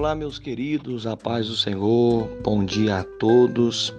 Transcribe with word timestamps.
Olá, 0.00 0.14
meus 0.14 0.38
queridos, 0.38 1.06
a 1.06 1.14
paz 1.14 1.48
do 1.48 1.54
Senhor, 1.54 2.26
bom 2.42 2.64
dia 2.64 3.00
a 3.00 3.04
todos. 3.04 3.94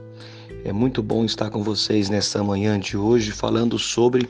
É 0.65 0.73
muito 0.73 1.03
bom 1.03 1.23
estar 1.23 1.51
com 1.51 1.61
vocês 1.61 2.09
nesta 2.09 2.43
manhã 2.43 2.79
de 2.79 2.97
hoje 2.97 3.29
falando 3.29 3.77
sobre 3.77 4.27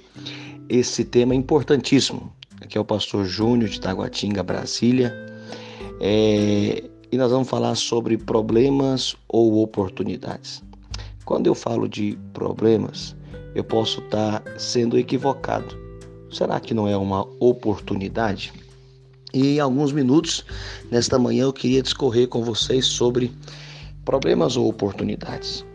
esse 0.67 1.05
tema 1.05 1.33
importantíssimo. 1.33 2.29
Aqui 2.59 2.77
é 2.77 2.81
o 2.81 2.83
pastor 2.83 3.23
Júnior 3.23 3.69
de 3.69 3.79
Taguatinga, 3.79 4.43
Brasília. 4.43 5.15
É... 6.01 6.83
E 7.09 7.17
nós 7.17 7.31
vamos 7.31 7.47
falar 7.47 7.75
sobre 7.75 8.17
problemas 8.17 9.15
ou 9.29 9.63
oportunidades. 9.63 10.61
Quando 11.23 11.47
eu 11.47 11.55
falo 11.55 11.87
de 11.87 12.19
problemas, 12.33 13.15
eu 13.55 13.63
posso 13.63 14.01
estar 14.01 14.43
sendo 14.57 14.99
equivocado. 14.99 15.73
Será 16.29 16.59
que 16.59 16.73
não 16.73 16.85
é 16.85 16.97
uma 16.97 17.25
oportunidade? 17.39 18.51
E 19.33 19.55
em 19.55 19.59
alguns 19.59 19.93
minutos, 19.93 20.45
nesta 20.89 21.17
manhã, 21.17 21.43
eu 21.43 21.53
queria 21.53 21.81
discorrer 21.81 22.27
com 22.27 22.43
vocês 22.43 22.85
sobre 22.85 23.31
problemas 24.03 24.57
ou 24.57 24.67
oportunidades. 24.67 25.65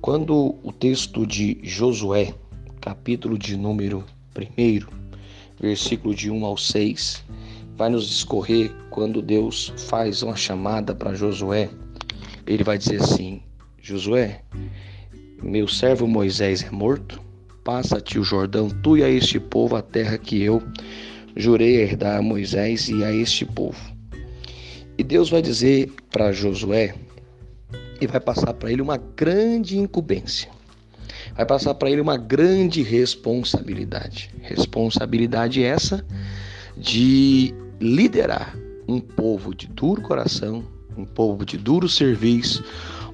Quando 0.00 0.56
o 0.62 0.72
texto 0.72 1.26
de 1.26 1.58
Josué, 1.62 2.34
capítulo 2.80 3.38
de 3.38 3.56
número 3.56 4.04
1, 4.36 4.86
versículo 5.60 6.14
de 6.14 6.30
1 6.30 6.44
ao 6.44 6.56
6, 6.56 7.22
vai 7.76 7.90
nos 7.90 8.08
discorrer 8.08 8.72
quando 8.90 9.22
Deus 9.22 9.72
faz 9.88 10.22
uma 10.22 10.34
chamada 10.34 10.94
para 10.94 11.14
Josué, 11.14 11.70
ele 12.46 12.64
vai 12.64 12.76
dizer 12.76 13.00
assim: 13.02 13.40
Josué, 13.80 14.42
meu 15.42 15.68
servo 15.68 16.06
Moisés 16.06 16.62
é 16.64 16.70
morto, 16.70 17.20
passa-te 17.62 18.18
o 18.18 18.24
Jordão, 18.24 18.68
tu 18.68 18.96
e 18.96 19.04
a 19.04 19.08
este 19.08 19.38
povo 19.38 19.76
a 19.76 19.82
terra 19.82 20.18
que 20.18 20.42
eu 20.42 20.62
jurei 21.40 21.76
herdar 21.76 22.18
a 22.18 22.22
Moisés 22.22 22.88
e 22.88 23.02
a 23.02 23.12
este 23.12 23.44
povo. 23.44 23.80
E 24.96 25.02
Deus 25.02 25.30
vai 25.30 25.40
dizer 25.40 25.90
para 26.10 26.32
Josué 26.32 26.94
e 28.00 28.06
vai 28.06 28.20
passar 28.20 28.54
para 28.54 28.70
ele 28.70 28.82
uma 28.82 28.96
grande 28.96 29.78
incumbência. 29.78 30.50
Vai 31.34 31.46
passar 31.46 31.74
para 31.74 31.90
ele 31.90 32.00
uma 32.00 32.16
grande 32.16 32.82
responsabilidade. 32.82 34.30
Responsabilidade 34.42 35.62
essa 35.62 36.04
de 36.76 37.54
liderar 37.80 38.56
um 38.86 39.00
povo 39.00 39.54
de 39.54 39.66
duro 39.66 40.02
coração, 40.02 40.64
um 40.96 41.04
povo 41.04 41.44
de 41.44 41.56
duro 41.56 41.88
serviço, 41.88 42.64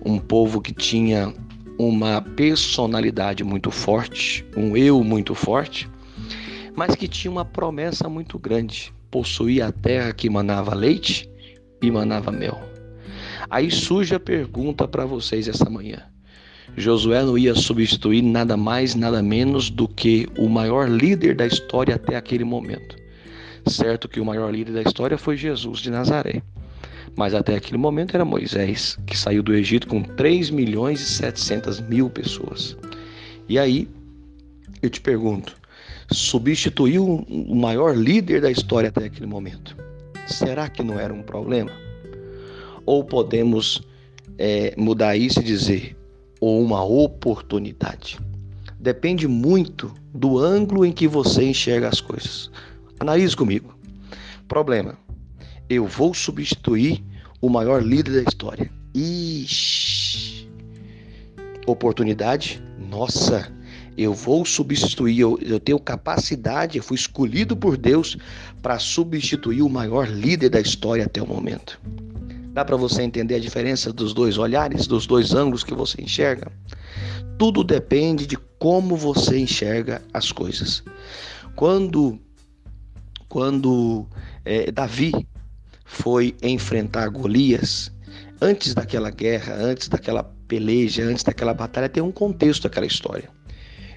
um 0.04 0.18
povo 0.18 0.60
que 0.60 0.72
tinha 0.72 1.32
uma 1.78 2.22
personalidade 2.22 3.44
muito 3.44 3.70
forte, 3.70 4.44
um 4.56 4.76
eu 4.76 5.04
muito 5.04 5.34
forte, 5.34 5.88
mas 6.76 6.94
que 6.94 7.08
tinha 7.08 7.30
uma 7.30 7.44
promessa 7.44 8.08
muito 8.08 8.38
grande: 8.38 8.92
possuía 9.10 9.66
a 9.66 9.72
terra 9.72 10.12
que 10.12 10.28
manava 10.28 10.74
leite 10.74 11.28
e 11.82 11.90
manava 11.90 12.30
mel. 12.30 12.60
Aí 13.48 13.70
surge 13.70 14.14
a 14.14 14.20
pergunta 14.20 14.86
para 14.86 15.06
vocês 15.06 15.48
essa 15.48 15.68
manhã. 15.70 16.02
Josué 16.76 17.22
não 17.22 17.38
ia 17.38 17.54
substituir 17.54 18.20
nada 18.22 18.56
mais, 18.56 18.94
nada 18.94 19.22
menos 19.22 19.70
do 19.70 19.88
que 19.88 20.28
o 20.36 20.48
maior 20.48 20.88
líder 20.88 21.34
da 21.34 21.46
história 21.46 21.94
até 21.94 22.16
aquele 22.16 22.44
momento. 22.44 22.96
Certo 23.66 24.08
que 24.08 24.20
o 24.20 24.24
maior 24.24 24.52
líder 24.52 24.72
da 24.72 24.82
história 24.82 25.16
foi 25.16 25.36
Jesus 25.36 25.78
de 25.78 25.90
Nazaré. 25.90 26.42
Mas 27.16 27.34
até 27.34 27.56
aquele 27.56 27.78
momento 27.78 28.14
era 28.14 28.24
Moisés, 28.24 28.98
que 29.06 29.16
saiu 29.16 29.42
do 29.42 29.54
Egito 29.54 29.86
com 29.86 30.02
3 30.02 30.50
milhões 30.50 31.00
e 31.00 31.04
700 31.04 31.80
mil 31.80 32.10
pessoas. 32.10 32.76
E 33.48 33.58
aí, 33.58 33.88
eu 34.82 34.90
te 34.90 35.00
pergunto, 35.00 35.56
substituiu 36.10 37.24
o 37.28 37.54
maior 37.54 37.96
líder 37.96 38.40
da 38.40 38.50
história 38.50 38.88
até 38.88 39.06
aquele 39.06 39.26
momento. 39.26 39.76
Será 40.26 40.68
que 40.68 40.82
não 40.82 40.98
era 40.98 41.12
um 41.12 41.22
problema? 41.22 41.70
Ou 42.84 43.04
podemos 43.04 43.82
é, 44.38 44.74
mudar 44.76 45.16
isso 45.16 45.40
e 45.40 45.44
dizer, 45.44 45.96
ou 46.40 46.62
uma 46.62 46.84
oportunidade? 46.84 48.18
Depende 48.78 49.26
muito 49.26 49.92
do 50.14 50.38
ângulo 50.38 50.84
em 50.84 50.92
que 50.92 51.08
você 51.08 51.44
enxerga 51.44 51.88
as 51.88 52.00
coisas. 52.00 52.50
Analise 53.00 53.36
comigo. 53.36 53.76
Problema. 54.46 54.96
Eu 55.68 55.86
vou 55.86 56.14
substituir 56.14 57.02
o 57.40 57.48
maior 57.48 57.82
líder 57.82 58.22
da 58.22 58.28
história. 58.28 58.70
Ixi. 58.94 60.48
Oportunidade? 61.66 62.62
Nossa, 62.78 63.52
eu 63.96 64.12
vou 64.12 64.44
substituir, 64.44 65.20
eu, 65.20 65.38
eu 65.40 65.58
tenho 65.58 65.78
capacidade, 65.78 66.76
eu 66.76 66.82
fui 66.82 66.96
escolhido 66.96 67.56
por 67.56 67.76
Deus 67.76 68.16
para 68.60 68.78
substituir 68.78 69.62
o 69.62 69.68
maior 69.68 70.08
líder 70.08 70.50
da 70.50 70.60
história 70.60 71.04
até 71.06 71.22
o 71.22 71.26
momento. 71.26 71.80
Dá 72.52 72.64
para 72.64 72.76
você 72.76 73.02
entender 73.02 73.34
a 73.34 73.40
diferença 73.40 73.92
dos 73.92 74.12
dois 74.12 74.38
olhares, 74.38 74.86
dos 74.86 75.06
dois 75.06 75.34
ângulos 75.34 75.62
que 75.62 75.74
você 75.74 76.00
enxerga? 76.00 76.50
Tudo 77.38 77.62
depende 77.62 78.26
de 78.26 78.36
como 78.58 78.96
você 78.96 79.38
enxerga 79.38 80.02
as 80.12 80.32
coisas. 80.32 80.82
Quando, 81.54 82.18
quando 83.28 84.06
é, 84.44 84.70
Davi 84.70 85.12
foi 85.84 86.34
enfrentar 86.42 87.08
Golias, 87.08 87.92
antes 88.40 88.74
daquela 88.74 89.10
guerra, 89.10 89.54
antes 89.54 89.88
daquela 89.88 90.22
peleja, 90.48 91.04
antes 91.04 91.24
daquela 91.24 91.52
batalha, 91.52 91.88
tem 91.88 92.02
um 92.02 92.12
contexto 92.12 92.64
daquela 92.64 92.86
história. 92.86 93.35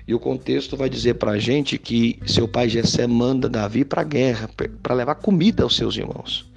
E 0.09 0.13
o 0.15 0.17
contexto 0.19 0.75
vai 0.75 0.89
dizer 0.89 1.13
para 1.19 1.33
a 1.33 1.37
gente 1.37 1.77
que 1.77 2.19
seu 2.25 2.47
pai 2.47 2.67
Jessé 2.67 3.05
manda 3.05 3.47
Davi 3.47 3.85
para 3.85 4.01
a 4.01 4.03
guerra, 4.03 4.49
para 4.81 4.95
levar 4.95 5.13
comida 5.13 5.61
aos 5.61 5.75
seus 5.75 5.95
irmãos. 5.97 6.49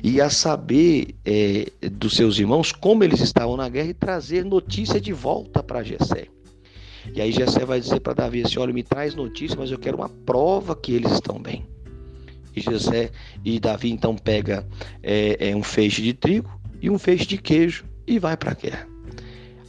E 0.00 0.20
a 0.20 0.30
saber 0.30 1.08
é, 1.24 1.66
dos 1.90 2.14
seus 2.14 2.38
irmãos 2.38 2.70
como 2.70 3.02
eles 3.02 3.18
estavam 3.18 3.56
na 3.56 3.68
guerra 3.68 3.88
e 3.88 3.94
trazer 3.94 4.44
notícia 4.44 5.00
de 5.00 5.12
volta 5.12 5.60
para 5.60 5.82
Jessé. 5.82 6.28
E 7.12 7.20
aí 7.20 7.32
Jessé 7.32 7.64
vai 7.64 7.80
dizer 7.80 7.98
para 7.98 8.14
Davi 8.14 8.42
assim: 8.42 8.60
olha, 8.60 8.72
me 8.72 8.84
traz 8.84 9.12
notícia, 9.16 9.56
mas 9.58 9.72
eu 9.72 9.78
quero 9.80 9.96
uma 9.96 10.08
prova 10.08 10.76
que 10.76 10.94
eles 10.94 11.10
estão 11.10 11.42
bem. 11.42 11.66
E 12.54 12.60
Jessé 12.60 13.10
e 13.44 13.58
Davi 13.58 13.90
então 13.90 14.14
pega 14.14 14.64
é, 15.02 15.48
é, 15.50 15.56
um 15.56 15.64
feixe 15.64 16.00
de 16.00 16.14
trigo 16.14 16.48
e 16.80 16.88
um 16.88 16.96
feixe 16.96 17.26
de 17.26 17.38
queijo 17.38 17.84
e 18.06 18.20
vai 18.20 18.36
para 18.36 18.52
a 18.52 18.54
guerra. 18.54 18.86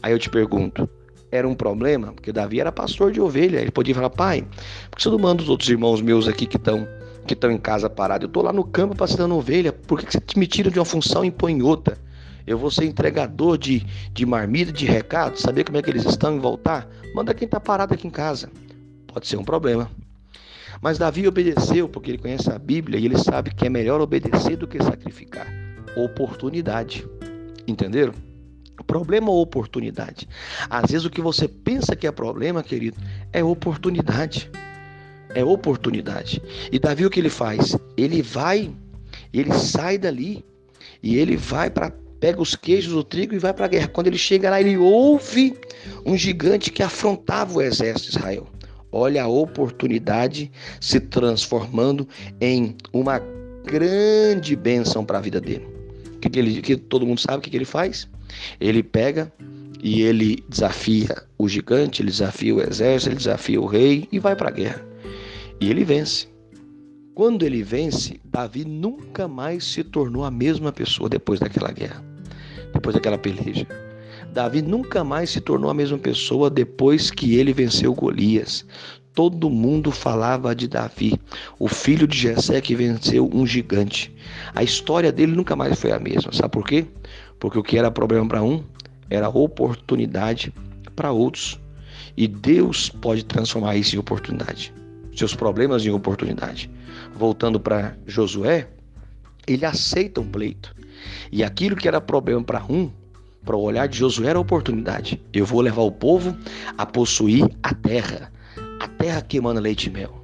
Aí 0.04 0.14
eu 0.14 0.20
te 0.20 0.30
pergunto, 0.30 0.88
era 1.36 1.48
um 1.48 1.54
problema, 1.54 2.14
porque 2.14 2.32
Davi 2.32 2.60
era 2.60 2.72
pastor 2.72 3.12
de 3.12 3.22
ovelha. 3.22 3.60
Ele 3.60 3.72
podia 3.72 3.94
falar, 3.94 4.10
pai, 4.10 4.46
por 4.90 4.98
que 4.98 5.04
você 5.04 5.10
não 5.10 5.20
manda 5.20 5.44
os 5.44 5.50
outros 5.50 5.70
irmãos 5.70 6.02
meus 6.02 6.28
aqui 6.28 6.46
que 6.46 6.58
estão 6.58 6.88
que 7.28 7.34
estão 7.34 7.52
em 7.52 7.58
casa 7.58 7.90
parados? 7.90 8.24
Eu 8.24 8.28
estou 8.28 8.44
lá 8.44 8.54
no 8.54 8.64
campo 8.64 8.96
passando 8.96 9.36
ovelha, 9.36 9.74
por 9.74 10.00
que 10.00 10.12
você 10.12 10.20
me 10.38 10.46
tira 10.48 10.70
de 10.70 10.80
uma 10.80 10.86
função 10.86 11.26
e 11.26 11.32
põe 11.32 11.62
outra? 11.62 11.98
Eu 12.46 12.58
vou 12.58 12.70
ser 12.70 12.86
entregador 12.86 13.58
de, 13.58 13.84
de 14.14 14.26
marmita, 14.26 14.72
de 14.72 14.86
recado, 14.86 15.40
saber 15.40 15.64
como 15.64 15.78
é 15.78 15.82
que 15.82 15.90
eles 15.90 16.06
estão 16.06 16.36
e 16.36 16.40
voltar? 16.40 16.88
Manda 17.16 17.34
quem 17.34 17.46
está 17.46 17.60
parado 17.60 17.94
aqui 17.94 18.08
em 18.08 18.12
casa. 18.12 18.52
Pode 19.08 19.28
ser 19.28 19.38
um 19.38 19.44
problema. 19.44 19.90
Mas 20.82 21.00
Davi 21.00 21.28
obedeceu 21.28 21.90
porque 21.90 22.12
ele 22.12 22.18
conhece 22.20 22.52
a 22.52 22.60
Bíblia 22.60 23.00
e 23.00 23.06
ele 23.06 23.18
sabe 23.18 23.52
que 23.54 23.66
é 23.66 23.70
melhor 23.70 24.00
obedecer 24.02 24.58
do 24.58 24.68
que 24.68 24.84
sacrificar. 24.84 25.48
Oportunidade. 25.96 27.08
Entenderam? 27.68 28.14
Problema 28.84 29.30
ou 29.30 29.42
oportunidade? 29.42 30.28
Às 30.70 30.92
vezes 30.92 31.06
o 31.06 31.10
que 31.10 31.22
você 31.22 31.48
pensa 31.48 31.96
que 31.96 32.08
é 32.08 32.12
problema, 32.12 32.64
querido, 32.64 32.98
é 33.32 33.44
oportunidade. 33.44 34.50
É 35.34 35.44
oportunidade. 35.44 36.42
E 36.72 36.80
Davi 36.80 37.06
o 37.06 37.10
que 37.10 37.20
ele 37.20 37.30
faz? 37.30 37.78
Ele 37.98 38.22
vai, 38.22 38.72
ele 39.34 39.54
sai 39.54 39.98
dali 39.98 40.46
e 41.02 41.18
ele 41.18 41.36
vai 41.36 41.70
para 41.70 41.92
pega 42.20 42.42
os 42.42 42.56
queijos 42.56 42.94
do 42.94 43.04
trigo 43.04 43.36
e 43.36 43.38
vai 43.38 43.54
para 43.54 43.66
a 43.66 43.68
guerra. 43.68 43.88
Quando 43.88 44.08
ele 44.08 44.18
chega 44.18 44.50
lá, 44.50 44.60
ele 44.60 44.78
ouve 44.78 45.56
um 46.06 46.18
gigante 46.18 46.72
que 46.72 46.82
afrontava 46.82 47.58
o 47.58 47.62
exército 47.62 48.12
de 48.12 48.18
Israel. 48.18 48.48
Olha 48.92 49.24
a 49.24 49.28
oportunidade 49.28 50.52
se 50.80 51.00
transformando 51.00 52.08
em 52.40 52.76
uma 52.94 53.22
grande 53.66 54.56
bênção 54.56 55.04
para 55.04 55.18
a 55.18 55.22
vida 55.22 55.42
dele. 55.42 55.75
Que, 56.26 56.30
que, 56.30 56.40
ele, 56.40 56.62
que 56.62 56.76
todo 56.76 57.06
mundo 57.06 57.22
sabe 57.22 57.38
o 57.38 57.42
que, 57.42 57.52
que 57.52 57.58
ele 57.58 57.66
faz? 57.66 58.10
Ele 58.60 58.82
pega 58.82 59.32
e 59.84 60.02
ele 60.02 60.44
desafia 60.50 61.24
o 61.38 61.48
gigante, 61.48 62.02
ele 62.02 62.10
desafia 62.10 62.56
o 62.56 62.62
exército, 62.62 63.10
ele 63.10 63.18
desafia 63.18 63.62
o 63.62 63.68
rei 63.68 64.08
e 64.12 64.18
vai 64.18 64.36
para 64.36 64.50
a 64.50 64.52
guerra. 64.52 64.84
E 65.62 65.70
ele 65.70 65.84
vence. 65.84 66.28
Quando 67.14 67.46
ele 67.46 67.62
vence, 67.62 68.20
Davi 68.26 68.66
nunca 68.66 69.28
mais 69.28 69.66
se 69.66 69.84
tornou 69.84 70.24
a 70.24 70.32
mesma 70.32 70.72
pessoa 70.72 71.08
depois 71.08 71.40
daquela 71.40 71.72
guerra, 71.72 72.04
depois 72.74 72.96
daquela 72.96 73.20
peleja. 73.20 73.68
Davi 74.34 74.64
nunca 74.64 75.04
mais 75.04 75.30
se 75.30 75.40
tornou 75.40 75.70
a 75.70 75.76
mesma 75.76 76.00
pessoa 76.00 76.50
depois 76.50 77.12
que 77.12 77.36
ele 77.36 77.54
venceu 77.54 77.94
Golias. 77.94 78.66
Todo 79.16 79.50
mundo 79.50 79.92
falava 79.92 80.54
de 80.54 80.68
Davi, 80.68 81.18
o 81.58 81.70
filho 81.70 82.06
de 82.06 82.18
Jessé 82.18 82.60
que 82.60 82.76
venceu 82.76 83.30
um 83.34 83.48
gigante. 83.48 84.14
A 84.54 84.62
história 84.62 85.10
dele 85.10 85.34
nunca 85.34 85.56
mais 85.56 85.80
foi 85.80 85.94
a 85.94 86.00
mesma. 86.00 86.34
Sabe 86.34 86.50
por 86.50 86.66
quê? 86.66 86.86
Porque 87.40 87.58
o 87.58 87.64
que 87.64 87.78
era 87.78 87.90
problema 87.90 88.28
para 88.28 88.44
um 88.44 88.62
era 89.10 89.30
oportunidade 89.30 90.54
para 90.98 91.14
outros. 91.14 91.58
E 92.18 92.28
Deus 92.28 92.90
pode 92.90 93.24
transformar 93.24 93.78
isso 93.78 93.96
em 93.96 94.00
oportunidade. 94.00 94.74
Seus 95.16 95.34
problemas 95.34 95.86
em 95.86 95.92
oportunidade. 95.92 96.70
Voltando 97.16 97.58
para 97.58 97.96
Josué, 98.06 98.68
ele 99.48 99.66
aceita 99.66 100.20
um 100.20 100.28
pleito. 100.28 100.76
E 101.32 101.42
aquilo 101.42 101.78
que 101.78 101.88
era 101.88 102.02
problema 102.02 102.44
para 102.44 102.64
um, 102.70 102.92
para 103.46 103.56
o 103.56 103.62
olhar 103.62 103.88
de 103.88 103.98
Josué 103.98 104.30
era 104.32 104.40
oportunidade. 104.40 105.22
Eu 105.32 105.46
vou 105.46 105.62
levar 105.62 105.84
o 105.84 105.92
povo 105.92 106.36
a 106.78 106.86
possuir 106.86 107.48
a 107.64 107.74
terra, 107.74 108.32
terra 108.98 109.22
que 109.22 109.38
emana 109.38 109.60
leite 109.60 109.88
e 109.88 109.90
mel. 109.90 110.22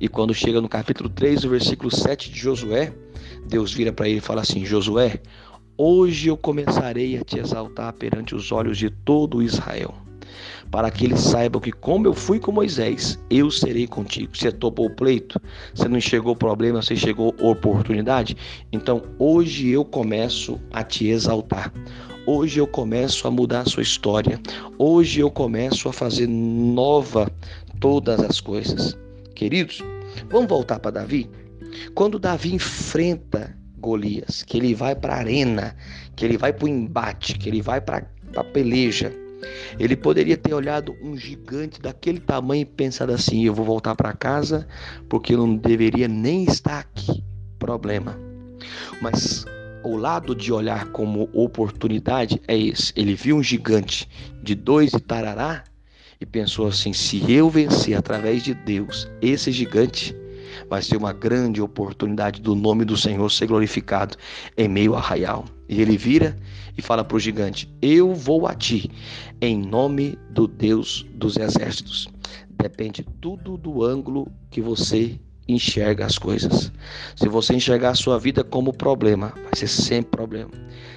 E 0.00 0.08
quando 0.08 0.34
chega 0.34 0.60
no 0.60 0.68
capítulo 0.68 1.08
3, 1.08 1.44
o 1.44 1.50
versículo 1.50 1.94
7 1.94 2.30
de 2.30 2.38
Josué, 2.38 2.92
Deus 3.46 3.72
vira 3.72 3.92
para 3.92 4.08
ele 4.08 4.18
e 4.18 4.20
fala 4.20 4.42
assim: 4.42 4.64
Josué, 4.64 5.20
hoje 5.78 6.28
eu 6.28 6.36
começarei 6.36 7.16
a 7.16 7.24
te 7.24 7.38
exaltar 7.38 7.92
perante 7.92 8.34
os 8.34 8.50
olhos 8.52 8.78
de 8.78 8.90
todo 8.90 9.42
Israel 9.42 9.94
para 10.70 10.90
que 10.90 11.04
eles 11.04 11.20
saibam 11.20 11.60
que, 11.60 11.70
como 11.70 12.08
eu 12.08 12.14
fui 12.14 12.40
com 12.40 12.50
Moisés, 12.50 13.16
eu 13.30 13.48
serei 13.48 13.86
contigo. 13.86 14.36
Você 14.36 14.50
topou 14.50 14.86
o 14.86 14.90
pleito, 14.90 15.40
você 15.72 15.88
não 15.88 15.98
enxergou 15.98 16.34
problema, 16.34 16.82
você 16.82 16.96
chegou 16.96 17.34
oportunidade. 17.40 18.36
Então, 18.72 19.02
hoje 19.16 19.68
eu 19.68 19.84
começo 19.84 20.60
a 20.72 20.82
te 20.82 21.06
exaltar. 21.06 21.72
Hoje 22.26 22.58
eu 22.58 22.66
começo 22.66 23.28
a 23.28 23.30
mudar 23.30 23.60
a 23.60 23.64
sua 23.66 23.84
história. 23.84 24.40
Hoje 24.78 25.20
eu 25.20 25.30
começo 25.30 25.88
a 25.88 25.92
fazer 25.92 26.26
nova 26.26 27.30
todas 27.84 28.18
as 28.20 28.40
coisas. 28.40 28.96
Queridos, 29.34 29.84
vamos 30.30 30.48
voltar 30.48 30.78
para 30.78 30.92
Davi? 30.92 31.30
Quando 31.94 32.18
Davi 32.18 32.54
enfrenta 32.54 33.54
Golias, 33.76 34.42
que 34.42 34.56
ele 34.56 34.74
vai 34.74 34.96
para 34.96 35.12
a 35.12 35.18
arena, 35.18 35.76
que 36.16 36.24
ele 36.24 36.38
vai 36.38 36.50
para 36.50 36.64
o 36.64 36.68
embate, 36.68 37.38
que 37.38 37.46
ele 37.46 37.60
vai 37.60 37.82
para 37.82 38.10
a 38.36 38.42
peleja, 38.42 39.12
ele 39.78 39.94
poderia 39.94 40.34
ter 40.34 40.54
olhado 40.54 40.96
um 41.02 41.14
gigante 41.14 41.78
daquele 41.78 42.20
tamanho 42.20 42.62
e 42.62 42.64
pensado 42.64 43.12
assim: 43.12 43.44
eu 43.44 43.52
vou 43.52 43.66
voltar 43.66 43.94
para 43.94 44.14
casa 44.14 44.66
porque 45.06 45.34
eu 45.34 45.38
não 45.38 45.54
deveria 45.54 46.08
nem 46.08 46.44
estar 46.44 46.78
aqui. 46.78 47.22
Problema. 47.58 48.18
Mas 49.02 49.44
o 49.82 49.94
lado 49.94 50.34
de 50.34 50.50
olhar 50.50 50.86
como 50.86 51.28
oportunidade 51.34 52.40
é 52.48 52.56
esse. 52.56 52.94
Ele 52.96 53.14
viu 53.14 53.36
um 53.36 53.42
gigante 53.42 54.08
de 54.42 54.54
dois 54.54 54.94
e 54.94 55.00
tarará 55.00 55.64
e 56.24 56.26
pensou 56.26 56.66
assim: 56.66 56.92
se 56.94 57.30
eu 57.30 57.50
vencer 57.50 57.94
através 57.94 58.42
de 58.42 58.54
Deus 58.54 59.06
esse 59.20 59.52
gigante, 59.52 60.16
vai 60.70 60.80
ser 60.80 60.96
uma 60.96 61.12
grande 61.12 61.60
oportunidade 61.60 62.40
do 62.40 62.54
nome 62.54 62.84
do 62.84 62.96
Senhor 62.96 63.30
ser 63.30 63.46
glorificado 63.46 64.16
em 64.56 64.66
meio 64.66 64.92
ao 64.92 64.98
arraial. 64.98 65.44
E 65.68 65.82
ele 65.82 65.98
vira 65.98 66.34
e 66.78 66.82
fala 66.82 67.04
para 67.04 67.16
o 67.16 67.20
gigante: 67.20 67.70
Eu 67.82 68.14
vou 68.14 68.46
a 68.46 68.54
ti, 68.54 68.90
em 69.40 69.58
nome 69.58 70.18
do 70.30 70.48
Deus 70.48 71.06
dos 71.14 71.36
exércitos. 71.36 72.08
Depende 72.56 73.06
tudo 73.20 73.58
do 73.58 73.84
ângulo 73.84 74.26
que 74.50 74.62
você 74.62 75.20
enxerga 75.46 76.06
as 76.06 76.18
coisas. 76.18 76.72
Se 77.16 77.28
você 77.28 77.54
enxergar 77.54 77.90
a 77.90 77.94
sua 77.94 78.18
vida 78.18 78.42
como 78.42 78.72
problema, 78.72 79.32
vai 79.42 79.54
ser 79.54 79.68
sempre 79.68 80.10
problema. 80.10 80.50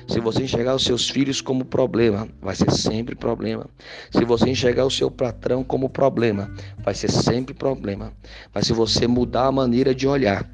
Se 0.08 0.20
você 0.20 0.44
enxergar 0.44 0.76
os 0.76 0.84
seus 0.84 1.10
filhos 1.10 1.42
como 1.42 1.66
problema, 1.66 2.28
vai 2.42 2.56
ser 2.56 2.72
sempre 2.72 3.16
problema. 3.16 3.66
Se 4.10 4.24
você 4.24 4.50
enxergar 4.50 4.86
o 4.86 4.92
seu 4.92 5.12
patrão 5.12 5.64
como 5.64 5.90
problema, 5.90 6.50
vai 6.80 6.96
ser 6.96 7.12
sempre 7.12 7.54
problema. 7.54 8.14
Mas 8.54 8.68
se 8.68 8.74
você 8.74 9.06
mudar 9.06 9.48
a 9.48 9.52
maneira 9.52 9.94
de 9.94 10.08
olhar, 10.08 10.50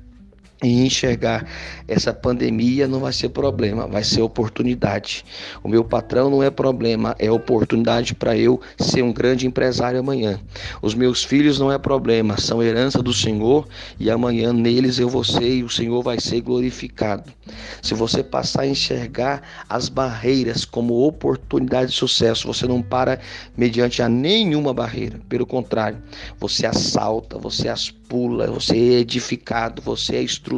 e 0.63 0.85
enxergar 0.85 1.45
essa 1.87 2.13
pandemia 2.13 2.87
não 2.87 3.01
vai 3.01 3.11
ser 3.11 3.29
problema, 3.29 3.85
vai 3.85 4.03
ser 4.03 4.21
oportunidade. 4.21 5.25
O 5.61 5.67
meu 5.67 5.83
patrão 5.83 6.29
não 6.29 6.41
é 6.41 6.49
problema, 6.49 7.13
é 7.19 7.29
oportunidade 7.29 8.15
para 8.15 8.37
eu 8.37 8.61
ser 8.79 9.03
um 9.03 9.11
grande 9.11 9.45
empresário 9.45 9.99
amanhã. 9.99 10.39
Os 10.81 10.95
meus 10.95 11.23
filhos 11.23 11.59
não 11.59 11.71
é 11.71 11.77
problema, 11.77 12.37
são 12.39 12.63
herança 12.63 13.03
do 13.03 13.13
Senhor 13.13 13.67
e 13.99 14.09
amanhã 14.09 14.53
neles 14.53 14.97
eu 14.99 15.09
vou 15.09 15.23
ser 15.23 15.57
e 15.57 15.63
o 15.63 15.69
Senhor 15.69 16.01
vai 16.01 16.19
ser 16.19 16.39
glorificado. 16.39 17.31
Se 17.81 17.93
você 17.93 18.23
passar 18.23 18.61
a 18.61 18.67
enxergar 18.67 19.41
as 19.67 19.89
barreiras 19.89 20.63
como 20.63 21.05
oportunidade 21.05 21.91
de 21.91 21.97
sucesso, 21.97 22.47
você 22.47 22.65
não 22.65 22.81
para 22.81 23.19
mediante 23.57 24.01
a 24.01 24.07
nenhuma 24.07 24.73
barreira. 24.73 25.19
Pelo 25.27 25.45
contrário, 25.45 26.01
você 26.39 26.65
assalta, 26.65 27.37
você 27.37 27.67
as 27.67 27.89
pula, 27.89 28.47
você 28.47 28.77
é 28.77 28.99
edificado, 28.99 29.81
você 29.81 30.17
é 30.17 30.21
estruturado 30.21 30.52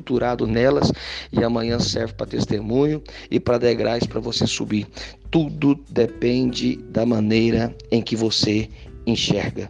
nelas 0.48 0.92
e 1.32 1.44
amanhã 1.44 1.80
serve 1.80 2.14
para 2.14 2.26
testemunho 2.26 3.02
e 3.30 3.40
para 3.40 3.58
degraus 3.58 4.06
para 4.06 4.20
você 4.20 4.48
subir. 4.48 4.88
Tudo 5.30 5.80
depende 5.90 6.78
da 6.90 7.06
maneira 7.06 7.76
em 7.92 8.02
que 8.02 8.16
você 8.16 8.70
enxerga. 9.06 9.70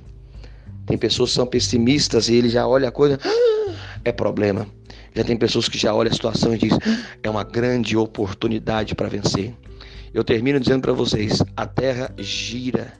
Tem 0.85 0.97
pessoas 0.97 1.31
que 1.31 1.35
são 1.35 1.47
pessimistas 1.47 2.29
e 2.29 2.35
ele 2.35 2.49
já 2.49 2.67
olha 2.67 2.89
a 2.89 2.91
coisa, 2.91 3.19
ah, 3.23 3.73
é 4.03 4.11
problema. 4.11 4.67
Já 5.15 5.23
tem 5.23 5.37
pessoas 5.37 5.69
que 5.69 5.77
já 5.77 5.93
olham 5.93 6.11
a 6.11 6.13
situação 6.13 6.53
e 6.53 6.57
diz, 6.57 6.77
é 7.23 7.29
uma 7.29 7.43
grande 7.43 7.95
oportunidade 7.95 8.93
para 8.93 9.07
vencer. 9.07 9.53
Eu 10.13 10.23
termino 10.23 10.59
dizendo 10.59 10.81
para 10.81 10.93
vocês, 10.93 11.41
a 11.57 11.65
terra 11.65 12.13
gira 12.17 12.93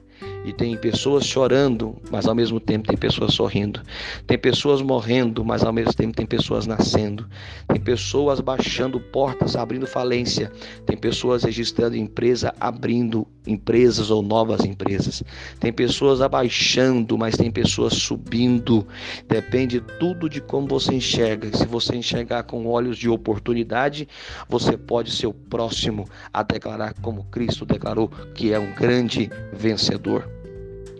e 0.46 0.52
tem 0.52 0.76
pessoas 0.76 1.26
chorando, 1.26 1.96
mas 2.08 2.28
ao 2.28 2.34
mesmo 2.34 2.60
tempo 2.60 2.86
tem 2.86 2.96
pessoas 2.96 3.34
sorrindo. 3.34 3.82
Tem 4.28 4.38
pessoas 4.38 4.80
morrendo, 4.80 5.44
mas 5.44 5.64
ao 5.64 5.72
mesmo 5.72 5.92
tempo 5.92 6.16
tem 6.16 6.24
pessoas 6.24 6.68
nascendo. 6.68 7.26
Tem 7.66 7.80
pessoas 7.80 8.38
baixando 8.38 9.00
portas, 9.00 9.56
abrindo 9.56 9.88
falência. 9.88 10.52
Tem 10.86 10.96
pessoas 10.96 11.42
registrando 11.42 11.96
empresa, 11.96 12.54
abrindo 12.60 13.26
empresas 13.44 14.08
ou 14.08 14.22
novas 14.22 14.64
empresas. 14.64 15.20
Tem 15.58 15.72
pessoas 15.72 16.20
abaixando, 16.20 17.18
mas 17.18 17.36
tem 17.36 17.50
pessoas 17.50 17.94
subindo. 17.94 18.86
Depende 19.26 19.80
tudo 19.98 20.28
de 20.28 20.40
como 20.40 20.68
você 20.68 20.94
enxerga. 20.94 21.56
Se 21.56 21.66
você 21.66 21.96
enxergar 21.96 22.44
com 22.44 22.68
olhos 22.68 22.96
de 22.96 23.08
oportunidade, 23.08 24.06
você 24.48 24.76
pode 24.76 25.10
ser 25.10 25.26
o 25.26 25.34
próximo 25.34 26.08
a 26.32 26.44
declarar 26.44 26.94
como 27.02 27.24
Cristo 27.32 27.66
declarou 27.66 28.08
que 28.32 28.52
é 28.52 28.60
um 28.60 28.72
grande 28.74 29.28
vencedor 29.52 30.35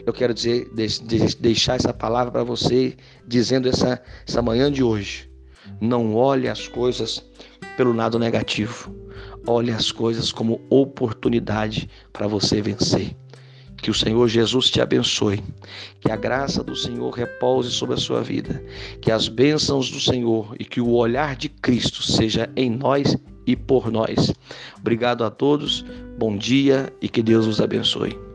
eu 0.06 0.12
quero 0.12 0.32
dizer, 0.32 0.70
deixar 1.41 1.75
essa 1.75 1.93
palavra 1.93 2.31
para 2.31 2.44
você, 2.44 2.97
dizendo 3.26 3.69
essa, 3.69 4.00
essa 4.26 4.41
manhã 4.41 4.70
de 4.70 4.82
hoje. 4.82 5.29
Não 5.81 6.14
olhe 6.14 6.49
as 6.49 6.69
coisas 6.69 7.25
pelo 7.76 7.93
lado 7.93 8.17
negativo. 8.17 8.94
Olhe 9.49 9.73
as 9.73 9.91
coisas 9.91 10.31
como 10.31 10.61
oportunidade 10.70 11.91
para 12.12 12.29
você 12.29 12.62
vencer. 12.62 13.17
Que 13.79 13.91
o 13.91 13.94
Senhor 13.94 14.29
Jesus 14.29 14.70
te 14.70 14.81
abençoe. 14.81 15.43
Que 16.00 16.11
a 16.11 16.17
graça 16.17 16.62
do 16.62 16.76
Senhor 16.76 17.11
repouse 17.11 17.73
sobre 17.73 17.97
a 17.97 17.99
sua 17.99 18.23
vida. 18.23 18.64
Que 19.00 19.11
as 19.11 19.26
bênçãos 19.26 19.90
do 19.90 20.00
Senhor 20.00 20.54
e 20.59 20.64
que 20.64 20.81
o 20.81 20.92
olhar 20.92 21.35
de 21.35 21.49
Cristo 21.49 22.04
seja 22.04 22.49
em 22.54 22.71
nós 22.71 23.16
e 23.45 23.57
por 23.57 23.90
nós. 23.90 24.33
Obrigado 24.78 25.25
a 25.25 25.31
todos. 25.31 25.85
Bom 26.16 26.37
dia 26.37 26.92
e 27.02 27.09
que 27.09 27.23
Deus 27.23 27.47
os 27.47 27.61
abençoe. 27.61 28.25